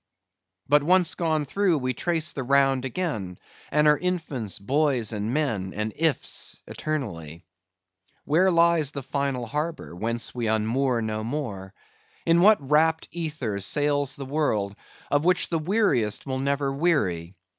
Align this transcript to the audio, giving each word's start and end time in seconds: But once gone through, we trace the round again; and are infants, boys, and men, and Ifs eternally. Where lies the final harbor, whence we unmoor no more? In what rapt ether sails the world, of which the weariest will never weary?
But 0.67 0.81
once 0.81 1.13
gone 1.13 1.45
through, 1.45 1.77
we 1.77 1.93
trace 1.93 2.33
the 2.33 2.41
round 2.41 2.85
again; 2.85 3.37
and 3.69 3.87
are 3.87 3.99
infants, 3.99 4.57
boys, 4.57 5.13
and 5.13 5.31
men, 5.31 5.73
and 5.75 5.93
Ifs 5.95 6.63
eternally. 6.65 7.43
Where 8.25 8.49
lies 8.49 8.89
the 8.89 9.03
final 9.03 9.45
harbor, 9.45 9.95
whence 9.95 10.33
we 10.33 10.47
unmoor 10.47 11.03
no 11.03 11.23
more? 11.23 11.75
In 12.25 12.41
what 12.41 12.67
rapt 12.67 13.09
ether 13.11 13.59
sails 13.59 14.15
the 14.15 14.25
world, 14.25 14.75
of 15.11 15.23
which 15.23 15.49
the 15.49 15.59
weariest 15.59 16.25
will 16.25 16.39
never 16.39 16.73
weary? 16.73 17.35